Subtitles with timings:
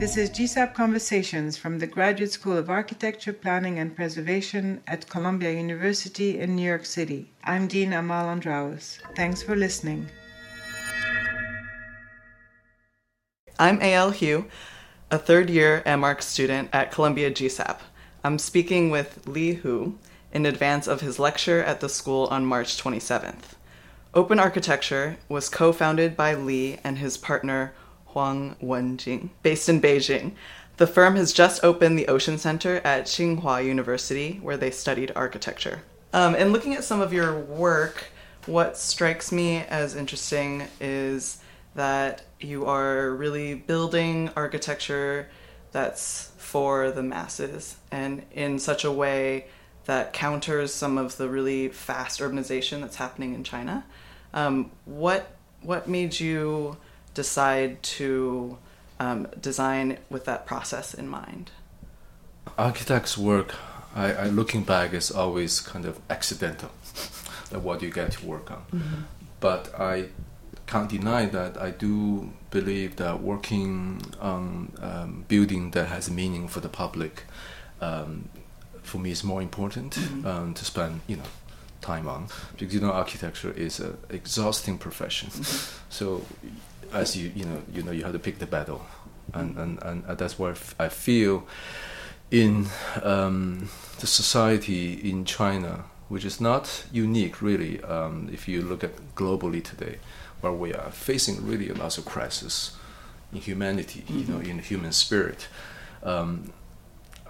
[0.00, 5.52] This is GSAPP Conversations from the Graduate School of Architecture, Planning and Preservation at Columbia
[5.52, 7.30] University in New York City.
[7.44, 8.98] I'm Dean Amale Andraos.
[9.14, 10.08] Thanks for listening.
[13.58, 14.12] I'm A.L.
[14.12, 14.46] Hugh,
[15.10, 17.80] a third year MArch student at Columbia GSAPP.
[18.24, 19.98] I'm speaking with Li Hu
[20.32, 23.52] in advance of his lecture at the school on March 27th.
[24.14, 27.74] Open Architecture was co founded by Li and his partner
[28.12, 30.32] Huang Wenjing, based in Beijing.
[30.76, 35.82] The firm has just opened the Ocean Center at Tsinghua University, where they studied architecture.
[36.12, 38.06] Um, and looking at some of your work,
[38.46, 41.38] what strikes me as interesting is
[41.74, 45.28] that you are really building architecture
[45.72, 49.46] that's for the masses and in such a way
[49.84, 53.84] that counters some of the really fast urbanization that's happening in China.
[54.32, 56.76] Um, what what made you
[57.14, 58.58] decide to
[58.98, 61.50] um, design with that process in mind?
[62.58, 63.54] Architect's work,
[63.94, 66.70] I, I, looking back, is always kind of accidental,
[67.50, 68.62] that what you get to work on.
[68.72, 69.02] Mm-hmm.
[69.40, 70.08] But I
[70.66, 76.60] can't deny that I do believe that working on um, building that has meaning for
[76.60, 77.24] the public,
[77.80, 78.28] um,
[78.82, 80.26] for me, is more important mm-hmm.
[80.26, 81.30] um, to spend, you know,
[81.80, 85.30] time on because you know architecture is an exhausting profession.
[85.30, 85.86] Mm-hmm.
[85.88, 86.22] So
[86.92, 88.86] as you you know you know you have to pick the battle,
[89.34, 91.46] and and, and that's where I feel
[92.30, 92.66] in
[93.02, 97.82] um, the society in China, which is not unique really.
[97.82, 99.98] Um, if you look at globally today,
[100.40, 102.76] where we are facing really a lot of crisis
[103.32, 104.50] in humanity, you know, mm-hmm.
[104.50, 105.48] in human spirit.
[106.02, 106.52] Um,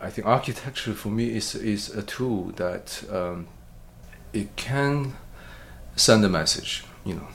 [0.01, 3.49] I think architecture for me is is a tool that um,
[4.33, 5.17] it can
[5.97, 7.29] send a message, you know,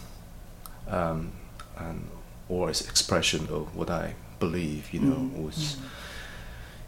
[0.88, 1.32] um,
[1.78, 2.08] and
[2.50, 5.44] or its expression of what I believe, you know, mm.
[5.46, 5.86] was, mm.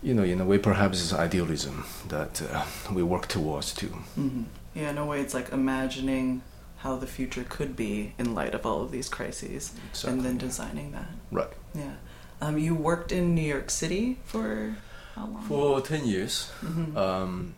[0.01, 3.93] you know, in a way, perhaps it's idealism that uh, we work towards too.
[4.17, 4.43] Mm-hmm.
[4.75, 6.41] Yeah, in a way, it's like imagining
[6.77, 10.37] how the future could be in light of all of these crises, exactly, and then
[10.37, 11.09] designing that.
[11.31, 11.49] Right.
[11.73, 11.93] Yeah.
[12.39, 14.75] Um, you worked in New York City for
[15.15, 15.41] how long?
[15.43, 16.51] For ten years.
[16.61, 16.95] Mm-hmm.
[16.95, 17.55] Um,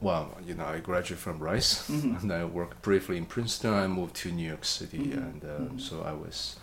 [0.00, 2.16] well, you know, I graduated from Rice, mm-hmm.
[2.16, 3.72] and I worked briefly in Princeton.
[3.72, 5.18] I moved to New York City, mm-hmm.
[5.18, 5.78] and um, mm-hmm.
[5.78, 6.56] so I was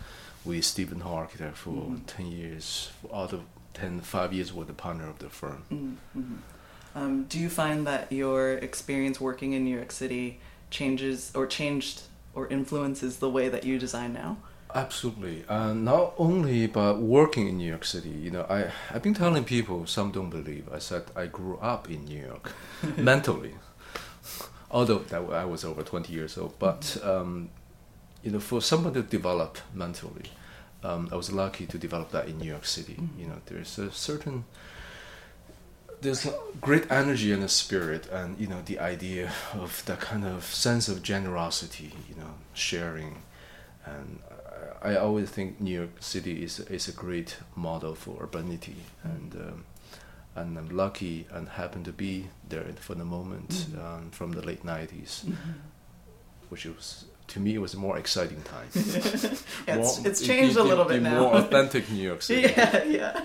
[0.44, 2.04] with Stephen Architect for mm-hmm.
[2.06, 2.90] 10 years.
[3.12, 3.42] Out of
[3.74, 5.64] 10, five years with the partner of the firm.
[5.70, 6.20] Mm-hmm.
[6.20, 6.98] Mm-hmm.
[6.98, 10.40] Um, do you find that your experience working in New York City
[10.70, 12.02] changes or changed
[12.34, 14.36] or influences the way that you design now?
[14.74, 15.44] Absolutely.
[15.48, 19.44] Uh, not only but working in New York City, you know, I, I've been telling
[19.44, 22.52] people, some don't believe, I said I grew up in New York
[22.96, 23.54] mentally.
[24.70, 27.50] Although that I was over 20 years old, but um,
[28.24, 30.24] you know, for someone to develop mentally,
[30.82, 32.94] um, I was lucky to develop that in New York City.
[32.94, 33.20] Mm-hmm.
[33.20, 34.44] You know, there's a certain
[36.00, 40.24] there's a great energy and a spirit, and you know, the idea of that kind
[40.24, 43.22] of sense of generosity, you know, sharing,
[43.86, 44.18] and
[44.84, 49.10] I always think New York City is is a great model for urbanity, mm.
[49.10, 49.64] and um,
[50.36, 53.82] and I'm lucky and happen to be there for the moment mm.
[53.82, 55.52] um, from the late '90s, mm-hmm.
[56.50, 58.68] which was to me it was a more exciting time.
[59.66, 61.20] yeah, more, it's, it's, changed a little bit now.
[61.20, 62.52] More authentic New York City.
[62.54, 63.20] yeah, yeah.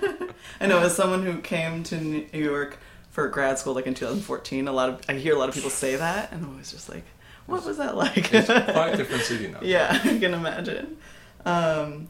[0.61, 2.77] I know as someone who came to New York
[3.11, 5.71] for grad school like in 2014, a lot of I hear a lot of people
[5.71, 7.03] say that, and I'm always just like,
[7.47, 8.33] what was that like?
[8.33, 9.59] it's quite a different city now.
[9.61, 10.97] Yeah, I can imagine.
[11.45, 12.09] Um,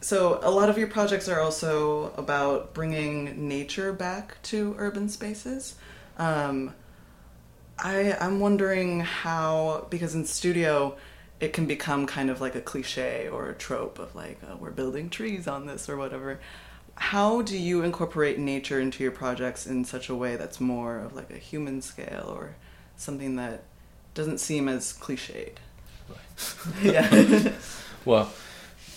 [0.00, 5.76] so a lot of your projects are also about bringing nature back to urban spaces.
[6.18, 6.74] Um,
[7.78, 10.96] I I'm wondering how because in studio
[11.40, 14.70] it can become kind of like a cliche or a trope of like oh, we're
[14.70, 16.40] building trees on this or whatever.
[16.94, 21.14] How do you incorporate nature into your projects in such a way that's more of
[21.14, 22.56] like a human scale or
[22.96, 23.62] something that
[24.14, 25.56] doesn't seem as cliched?
[26.08, 26.82] Right.
[26.82, 27.52] yeah.
[28.04, 28.32] Well,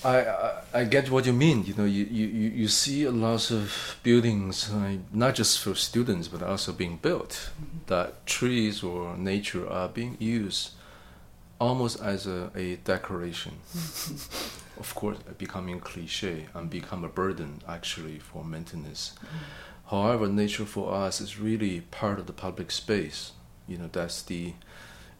[0.05, 1.65] I, I, I get what you mean.
[1.65, 6.27] You know, you, you, you see a lot of buildings, uh, not just for students,
[6.27, 7.79] but also being built, mm-hmm.
[7.87, 10.71] that trees or nature are being used
[11.59, 13.53] almost as a, a decoration.
[14.77, 19.13] Of course, becoming cliche and become a burden actually for maintenance.
[19.15, 19.91] Mm-hmm.
[19.91, 23.31] However, nature for us is really part of the public space.
[23.69, 24.53] You know, that's the,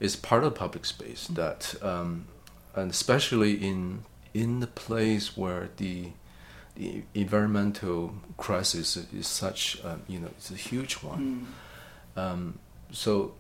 [0.02, 1.36] it's part of the public space mm-hmm.
[1.36, 1.76] that.
[1.82, 2.28] Um,
[2.76, 6.12] and especially in in the place where the
[6.76, 11.48] the environmental crisis is such um, you know it's a huge one.
[12.18, 12.22] Mm.
[12.22, 12.60] Um,
[12.92, 13.34] so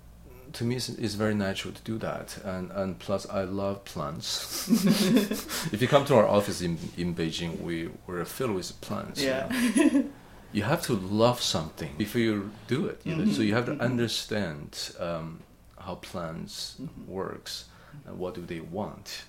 [0.53, 4.67] to me, it's, it's very natural to do that, and and plus, I love plants.
[5.73, 9.21] if you come to our office in in Beijing, we we're filled with plants.
[9.21, 9.47] you Yeah.
[9.49, 10.03] know.
[10.53, 13.01] you have to love something before you do it.
[13.03, 13.31] You know?
[13.33, 13.81] So you have to Mhm.
[13.81, 15.39] understand um,
[15.77, 17.07] how plants Mhm.
[17.07, 17.65] works
[18.05, 19.23] and what do they want.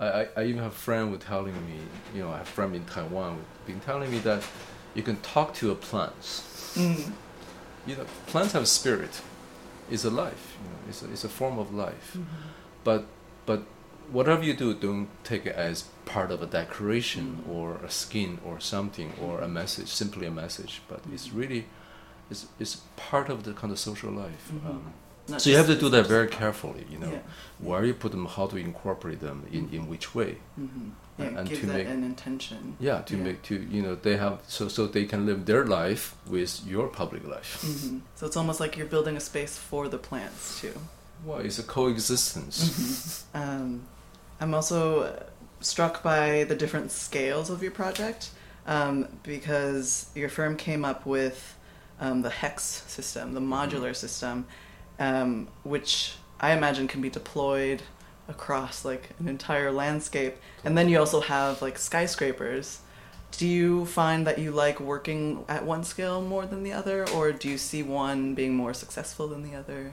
[0.00, 1.78] I, I, I even have a friend with telling me,
[2.14, 4.42] you know, I have a friend in Taiwan been telling me that
[4.94, 6.74] you can talk to a plants.
[6.76, 7.12] Mm.
[7.86, 9.20] You know, plants have a spirit.
[9.90, 10.56] It's a life.
[10.62, 12.12] You know, it's a, it's a form of life.
[12.12, 12.24] Mm-hmm.
[12.84, 13.06] But
[13.46, 13.62] but
[14.12, 17.54] whatever you do, don't take it as part of a decoration Mm.
[17.54, 20.80] or a skin or something or a message, simply a message.
[20.88, 21.38] But it's Mhm.
[21.38, 21.64] really
[22.30, 24.50] it's, it's part of the kind of social life.
[24.52, 24.66] Mhm.
[24.70, 24.92] Um,
[25.28, 26.84] Not so you have to do that very carefully.
[26.90, 27.18] You know, Yeah.
[27.58, 30.38] where you put them, how to incorporate them, in, in which way.
[30.58, 30.90] Mhm.
[31.18, 32.76] Yeah, And- and give to that make- an intention.
[32.80, 33.22] Yeah, to Yeah.
[33.24, 36.86] make to you know they have so so they can live their life with your
[36.88, 37.60] public life.
[37.62, 40.74] hmm So it's almost like you're building a space for the plants too.
[41.24, 43.24] Well, it's a coexistence.
[43.34, 43.82] Um,
[44.40, 45.26] I'm also
[45.60, 48.30] struck by the different scales of your project
[48.66, 51.54] um, because your firm came up with
[52.00, 54.46] um, the hex system, the modular system,
[54.98, 57.82] um, which I imagine can be deployed
[58.28, 60.36] across like an entire landscape.
[60.64, 62.80] And then you also have like skyscrapers.
[63.32, 67.32] Do you find that you like working at one scale more than the other, or
[67.32, 69.92] do you see one being more successful than the other?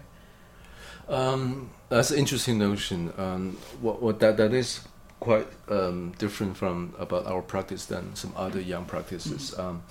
[1.08, 3.14] Um, that's an interesting notion.
[3.18, 4.82] Um, what, what that that is
[5.20, 9.58] quite um, different from about our practice than some other young practices.
[9.58, 9.84] Um,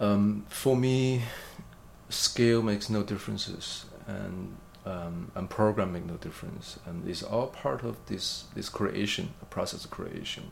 [0.00, 1.22] um, for me,
[2.08, 3.86] scale makes no differences,
[4.16, 9.24] and um, and program make no difference, and it's all part of this this creation,
[9.40, 10.44] the process of creation.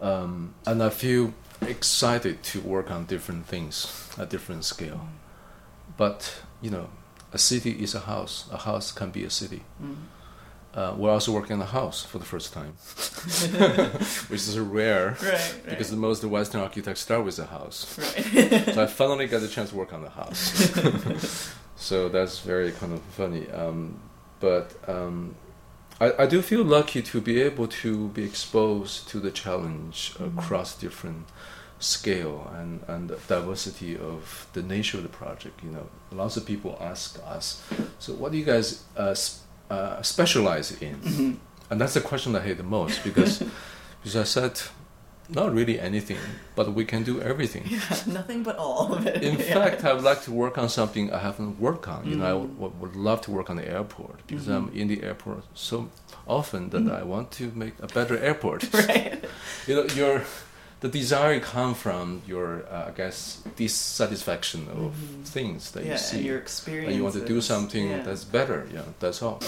[0.00, 5.00] Um, and I feel excited to work on different things at different scale.
[5.96, 6.88] But you know,
[7.32, 8.48] a city is a house.
[8.50, 9.62] A house can be a city.
[9.82, 9.96] Mm.
[10.74, 12.72] Uh, we're also working on a house for the first time,
[14.28, 15.64] which is rare Right, right.
[15.68, 17.98] because the most Western architects start with a house.
[17.98, 18.64] right.
[18.74, 21.51] So I finally got the chance to work on the house.
[21.82, 23.44] so that's very kind of funny.
[23.50, 23.98] Um,
[24.40, 25.34] but um,
[26.00, 30.38] I, I do feel lucky to be able to be exposed to the challenge Mhm.
[30.38, 31.26] across different
[31.78, 35.62] scale and, and diversity of the nature of the project.
[35.64, 37.62] You know, lots of people ask us,
[37.98, 39.14] so what do you guys uh,
[39.70, 40.96] uh, specialize in?
[41.00, 41.36] Mhm.
[41.70, 43.42] And that's the question I hate the most because,
[44.02, 44.60] because I said,
[45.34, 46.18] not really anything,
[46.56, 47.64] but we can do everything.
[47.70, 49.22] Yeah, nothing but all of it.
[49.22, 49.54] In Yeah.
[49.54, 52.00] fact, I would like to work on something I haven't worked on.
[52.10, 52.56] You know, I Mm.
[52.58, 54.56] would, would love to work on the airport because Mhm.
[54.56, 55.76] I'm in the airport so
[56.26, 57.00] often that Mhm.
[57.00, 58.60] I want to make a better airport.
[58.88, 59.24] right.
[59.66, 60.22] you know, your
[60.80, 65.24] the desire come from your, uh, I guess, dissatisfaction of Mhm.
[65.36, 66.88] things that yeah, you see, and your experience.
[66.88, 68.02] and you want to do something yeah.
[68.06, 68.66] that's better.
[68.74, 69.38] Yeah, that's all.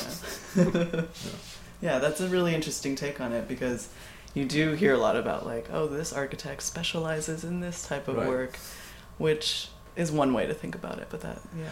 [1.83, 3.89] Yeah, that's a really interesting take on it because
[4.35, 8.17] you do hear a lot about like, oh, this architect specializes in this type of
[8.17, 8.29] Right.
[8.29, 8.59] work,
[9.19, 11.07] which is one way to think about it.
[11.11, 11.71] But that, yeah,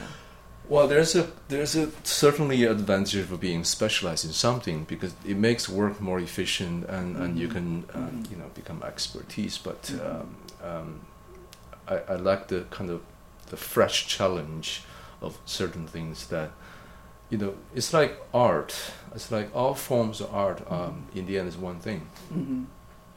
[0.68, 5.68] Well, there's a there's a certainly advantage of being specialized in something because it makes
[5.68, 7.52] work more efficient and, and you Mhm.
[7.52, 8.30] can uh, Mhm.
[8.30, 9.58] you know become expertise.
[9.58, 10.00] But Mhm.
[10.10, 10.36] um,
[10.70, 11.00] um,
[11.88, 13.00] I, I like the kind of
[13.50, 14.82] the fresh challenge
[15.20, 16.50] of certain things that
[17.32, 18.72] you know it's like art.
[19.14, 20.60] It's like all forms of art.
[20.70, 22.00] Um, in the end, is one thing.
[22.32, 22.64] hmm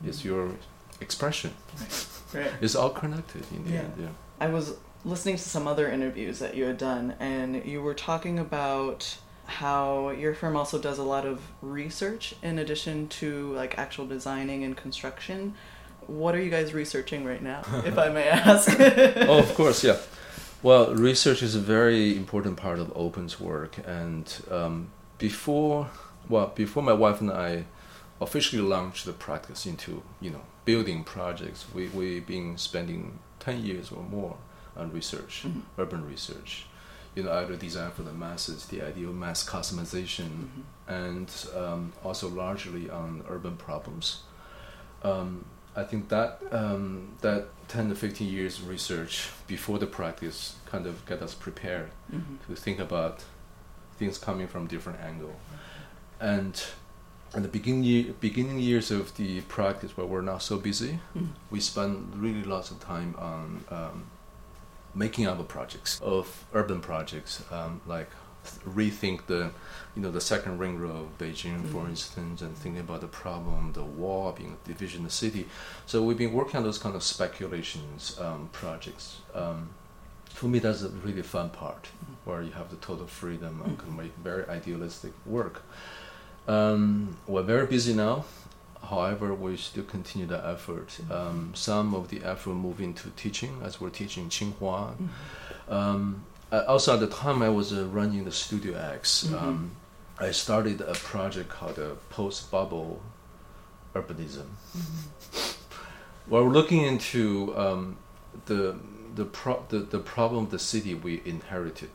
[0.10, 0.44] It's your
[1.02, 1.52] expression.
[2.34, 2.52] right.
[2.62, 3.80] It's all connected in the Yeah.
[3.86, 3.94] end.
[4.00, 4.14] Yeah.
[4.40, 4.66] I was
[5.04, 9.18] listening to some other interviews that you had done, and you were talking about
[9.62, 14.64] how your firm also does a lot of research in addition to like actual designing
[14.64, 15.54] and construction.
[16.08, 18.70] What are you guys researching right now, if I may ask?
[19.30, 19.98] oh, of course, yeah.
[20.64, 25.90] Well, research is a very important part of Open's work, and um, before,
[26.28, 27.66] well, before my wife and I
[28.20, 33.92] officially launched the practice into, you know, building projects, we we've been spending ten years
[33.92, 34.38] or more
[34.76, 35.62] on research, Mhm.
[35.78, 36.66] urban research.
[37.14, 40.64] You know, either design for the masses, the idea of mass customization, Mhm.
[40.88, 44.24] and um, also largely on urban problems.
[45.04, 45.46] Um,
[45.76, 50.86] I think that um, that ten to fifteen years of research before the practice kind
[50.88, 52.38] of get us prepared Mhm.
[52.48, 53.24] to think about
[54.00, 55.36] things coming from different angle.
[56.20, 56.62] And
[57.34, 61.30] in the beginning year, beginning years of the practice, where we're not so busy, Mhm.
[61.52, 64.04] we spend really lots of time on um,
[64.94, 68.10] making other projects of urban projects, um, like
[68.68, 69.52] rethink the,
[69.96, 71.90] you know, the second ring road of Beijing, for Mhm.
[71.90, 75.48] instance, and thinking about the problem, the wall being a division of the city.
[75.86, 79.18] So we've been working on those kind of speculations um, projects.
[79.34, 79.70] Um,
[80.30, 81.88] for me, that's a really fun part
[82.26, 85.62] where you have the total freedom and can make very idealistic work.
[86.48, 88.26] Um, we're very busy now.
[88.90, 91.00] However, we still continue the effort.
[91.10, 94.94] Um, some of the effort move into teaching, as we're teaching Tsinghua.
[95.68, 99.72] Um, uh, also, at the time I was uh, running the Studio X, um,
[100.20, 103.02] I started a project called uh, Post Bubble
[103.94, 104.46] Urbanism.
[106.28, 107.98] We're looking into um,
[108.46, 108.78] the
[109.16, 111.92] the, pro- the the problem of the city we inherited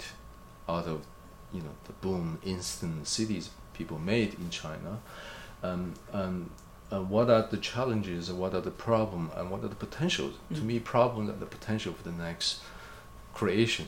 [0.69, 1.04] out of
[1.52, 5.00] you know the boom instant cities people made in China,
[5.62, 6.50] um, um,
[6.90, 10.35] and what are the challenges and what are the problem and what are the potentials?
[10.54, 12.61] To me, problems are the potential for the next
[13.33, 13.87] creation.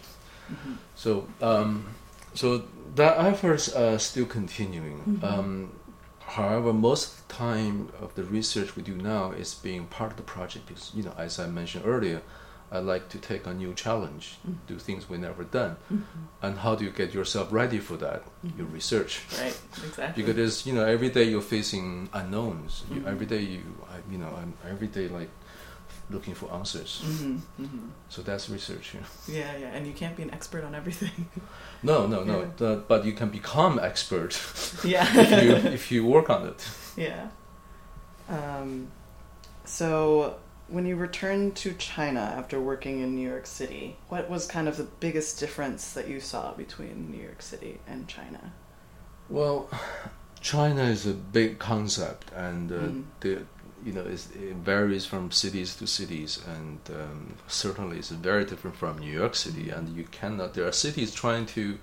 [0.95, 1.87] So um,
[2.35, 4.99] so that efforts are still continuing.
[5.01, 5.25] Mm-hmm.
[5.25, 5.73] Um,
[6.21, 10.17] however, most of the time of the research we do now is being part of
[10.17, 12.23] the project because you know as I mentioned earlier.
[12.75, 14.55] I like to take a new challenge, mm-hmm.
[14.67, 16.05] do things we never done, mm-hmm.
[16.41, 18.23] and how do you get yourself ready for that?
[18.57, 20.23] Your research, Right, exactly.
[20.25, 22.83] because you know every day you're facing unknowns.
[22.91, 23.61] You, every day you,
[23.93, 25.29] I- you know, I'm every day like
[26.11, 27.01] looking for answers.
[27.05, 28.95] hmm hmm So that's research.
[28.95, 29.37] Yeah.
[29.39, 31.27] Yeah, yeah, and you can't be an expert on everything.
[31.85, 32.41] No, no, no.
[32.41, 32.47] Yeah.
[32.59, 34.33] the- but you can become expert
[34.85, 35.05] yeah.
[35.21, 36.65] if you if you work on it.
[36.97, 37.29] Yeah.
[38.29, 38.89] Um,
[39.65, 40.37] so,
[40.69, 44.77] when you returned to China after working in New York City, what was kind of
[44.77, 48.53] the biggest difference that you saw between New York City and China?
[49.29, 49.69] Well,
[50.41, 53.05] China is a big concept, and uh, Mm.
[53.21, 53.43] the
[53.85, 54.21] you know it
[54.65, 59.71] varies from cities to cities, and um, certainly it's very different from New York City.
[59.71, 60.55] And you cannot.
[60.55, 61.79] There are cities trying to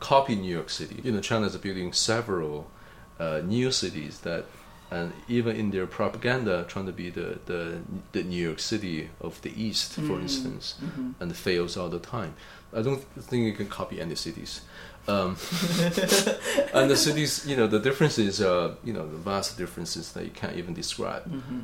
[0.00, 0.96] copy New York City.
[1.02, 2.70] You know, China is building several
[3.18, 4.44] uh, new cities that.
[4.92, 7.78] And even in their propaganda, trying to be the, the,
[8.10, 10.22] the New York City of the East, for Mm.
[10.22, 12.34] instance, hmm and fails all the time.
[12.74, 14.62] I don't think you can copy any cities.
[15.08, 15.36] Um,
[16.74, 20.30] and the cities, you know, the differences are, you know, the vast differences that you
[20.30, 21.24] can't even describe.
[21.24, 21.60] hmm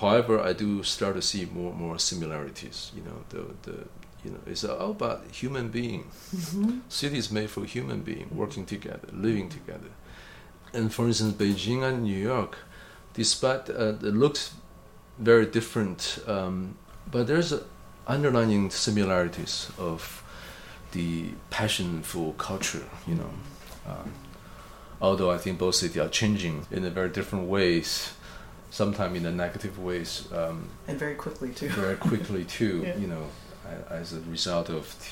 [0.00, 2.92] However, I do start to see more and more similarities.
[2.96, 3.76] You know, the the
[4.24, 6.04] you know, it's all about human being.
[6.30, 9.90] hmm Cities made for human being working together, living together.
[10.72, 12.58] And for instance, Beijing and New York,
[13.14, 14.54] despite uh, it looks
[15.18, 16.76] very different, um,
[17.10, 17.54] but there's
[18.06, 20.23] underlying similarities of
[20.94, 22.84] the passion for culture.
[23.06, 23.30] You know,
[23.86, 24.12] um,
[25.00, 28.12] although I think both cities are changing in a very different ways,
[28.70, 30.26] sometimes in a negative ways.
[30.32, 31.68] Um, And very quickly, too.
[31.68, 32.82] very quickly too.
[32.86, 32.96] Yeah.
[32.96, 33.24] You know,
[33.90, 35.10] as a result of the,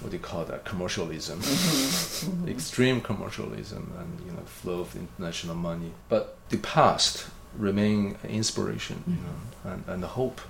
[0.00, 2.48] what do you call that commercialism, Mhm.
[2.56, 5.92] extreme commercialism, and you know flow of international money.
[6.08, 9.24] But the past remain inspiration, you Mhm.
[9.26, 10.40] know, and, and the hope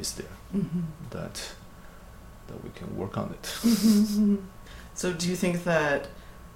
[0.00, 0.84] is there Mhm.
[1.10, 1.36] that
[2.52, 4.38] that we can work on it.
[4.94, 6.08] So, do you think that,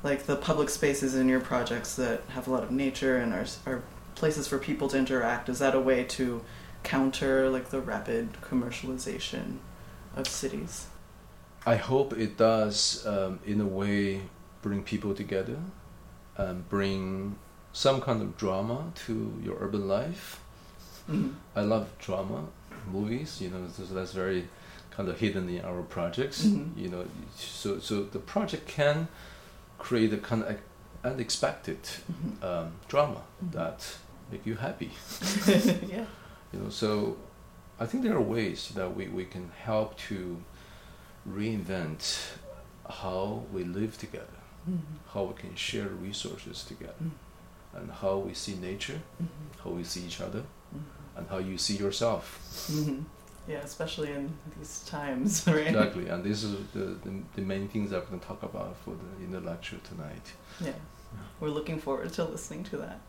[0.03, 3.47] like, the public spaces in your projects that have a lot of nature and are,
[3.65, 3.83] are
[4.15, 6.43] places for people to interact, is that a way to
[6.83, 9.57] counter, like, the rapid commercialization
[10.15, 10.87] of cities?
[11.65, 14.21] I hope it does, um, in a way,
[14.61, 15.59] bring people together
[16.37, 17.39] and bring
[17.73, 20.41] some kind of drama to your urban life.
[21.09, 21.37] Mhm.
[21.55, 22.45] I love drama
[22.91, 23.41] movies.
[23.41, 24.49] You know, so that's very
[24.97, 26.43] kind of hidden in our projects.
[26.45, 26.77] Mhm.
[26.77, 27.05] You know,
[27.37, 29.09] so so the project can
[29.79, 30.57] create a kind of
[31.05, 31.79] unexpected
[32.11, 32.43] Mhm.
[32.43, 33.53] um, drama Mhm.
[33.53, 33.99] that
[34.33, 34.91] make you happy.
[35.89, 36.07] yeah.
[36.53, 37.17] You know, so
[37.81, 40.37] I think there are ways that we, we can help to
[41.29, 42.17] reinvent
[42.89, 44.39] how we live together,
[44.69, 44.79] Mhm.
[45.13, 47.11] how we can share resources together, Mhm.
[47.75, 49.29] and how we see nature, Mhm.
[49.65, 50.85] how we see each other, Mhm.
[51.17, 52.25] and how you see yourself.
[53.49, 55.69] Yeah, especially in these times, right?
[55.69, 58.91] exactly, and this is the, the, the main things I'm going to talk about for
[58.91, 60.33] the in the lecture tonight.
[60.61, 60.73] Yeah.
[61.41, 63.01] We're looking forward to listening to that.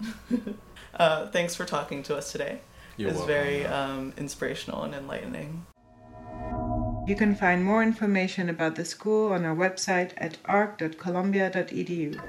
[0.94, 2.60] uh, thanks for talking to us today.
[2.98, 3.34] You're it's welcome.
[3.34, 5.66] very um, inspirational and enlightening.
[7.08, 12.20] You can find more information about the school on our website at arc.columbia.edu.